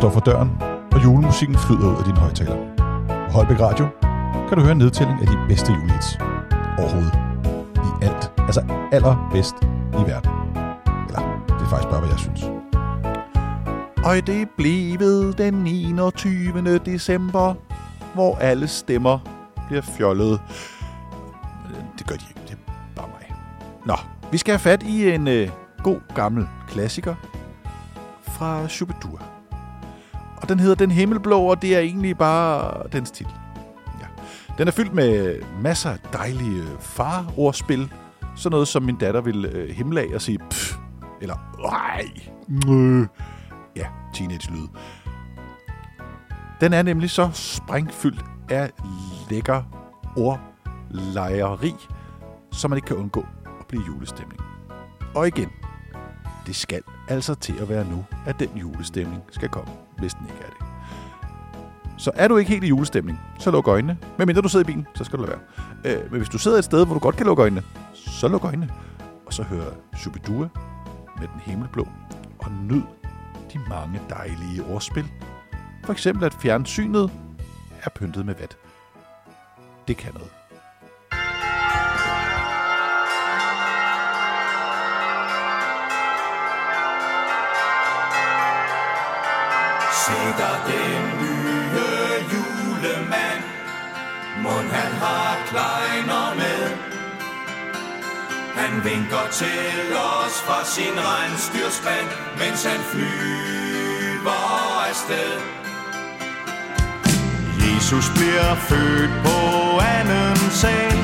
[0.00, 0.50] står for døren,
[0.92, 2.56] og julemusikken flyder ud af din højtaler.
[3.08, 3.86] På Holbæk Radio
[4.48, 6.18] kan du høre en nedtælling af de bedste julehits
[6.78, 7.18] overhovedet.
[7.76, 8.32] I alt.
[8.38, 8.62] Altså
[8.92, 9.54] allerbedst
[10.00, 10.30] i verden.
[11.08, 12.42] Eller, det er faktisk bare, hvad jeg synes.
[14.04, 16.78] Og det blevet den 21.
[16.78, 17.54] december,
[18.14, 19.18] hvor alle stemmer
[19.68, 20.40] bliver fjollet.
[21.98, 23.34] Det gør de ikke, det er bare mig.
[23.86, 23.96] Nå,
[24.32, 25.50] vi skal have fat i en øh,
[25.82, 27.14] god gammel klassiker
[28.24, 29.29] fra Shubidua.
[30.50, 33.32] Den hedder Den Himmelblå, og det er egentlig bare dens titel.
[34.00, 34.06] Ja.
[34.58, 37.92] Den er fyldt med masser af dejlige øh, far-ordspil.
[38.36, 40.76] Sådan noget, som min datter vil øh, himle af og sige pff,
[41.20, 41.36] eller
[41.72, 42.04] ej,
[42.48, 43.06] mø.
[43.76, 44.66] Ja, teenage-lyd.
[46.60, 48.70] Den er nemlig så sprængfyldt af
[49.30, 49.62] lækker
[50.16, 51.74] ordlejeri,
[52.52, 53.26] så man ikke kan undgå
[53.60, 54.40] at blive julestemning.
[55.14, 55.48] Og igen,
[56.50, 60.38] det skal altså til at være nu, at den julestemning skal komme, hvis den ikke
[60.40, 60.66] er det.
[61.98, 63.98] Så er du ikke helt i julestemning, så luk øjnene.
[64.18, 65.38] Men mindre du sidder i bilen, så skal du lade
[65.84, 65.96] være.
[65.96, 67.62] Øh, men hvis du sidder et sted, hvor du godt kan lukke øjnene,
[67.94, 68.70] så luk øjnene.
[69.26, 69.64] Og så hør
[69.96, 70.48] Shubidua
[71.20, 71.88] med den himmelblå,
[72.38, 72.82] og nyd
[73.52, 75.06] de mange dejlige ordspil.
[75.84, 77.10] For eksempel at fjernsynet
[77.82, 78.56] er pyntet med vat.
[79.88, 80.39] Det kan noget.
[90.10, 93.42] Sikker den nye julemand,
[94.42, 96.62] mund han har kleiner med.
[98.60, 104.40] Han vinker til os fra sin regnstyrspand, mens han flyver
[104.88, 105.32] afsted.
[107.60, 109.38] Jesus bliver født på
[109.98, 110.98] anden sal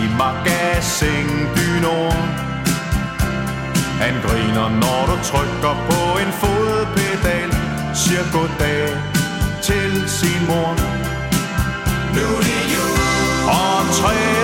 [0.00, 2.24] I magasin du Nord
[4.02, 7.43] Han griner når du trykker på en fodpedal
[7.94, 8.88] Siger goddag
[9.62, 10.70] til sin mor.
[12.14, 12.98] Nu er det jul,
[13.58, 14.43] Og træet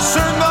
[0.00, 0.49] Og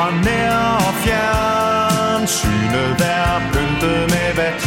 [0.00, 2.26] fra nær og fjern.
[2.26, 4.62] Synet er pyntet med vat.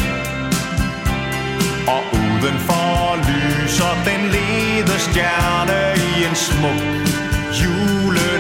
[1.94, 5.80] Og udenfor lyser den lede stjerne
[6.10, 6.84] i en smuk
[7.62, 8.33] jule